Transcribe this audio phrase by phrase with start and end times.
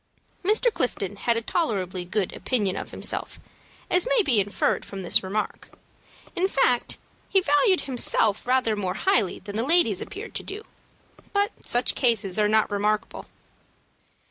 [0.43, 0.73] Mr.
[0.73, 3.39] Clifton had a tolerably good opinion of himself,
[3.87, 5.69] as may be inferred from this remark.
[6.35, 6.97] In fact,
[7.29, 10.63] he valued himself rather more highly than the ladies appeared to do;
[11.33, 13.27] but such cases are not remarkable.